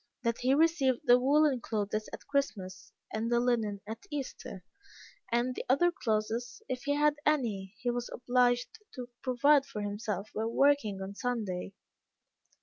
That 0.23 0.39
he 0.39 0.55
received 0.55 1.01
the 1.03 1.19
woollen 1.19 1.61
clothes 1.61 2.09
at 2.11 2.25
Christmas, 2.25 2.91
and 3.13 3.31
the 3.31 3.39
linen 3.39 3.81
at 3.85 4.07
Easter; 4.09 4.65
and 5.31 5.49
all 5.49 5.53
the 5.53 5.65
other 5.69 5.91
clothes, 5.91 6.63
if 6.67 6.85
he 6.85 6.95
had 6.95 7.17
any, 7.23 7.75
he 7.77 7.91
was 7.91 8.09
obliged 8.11 8.79
to 8.95 9.09
provide 9.21 9.67
for 9.67 9.81
himself 9.81 10.31
by 10.33 10.45
working 10.45 11.03
on 11.03 11.13
Sunday. 11.13 11.73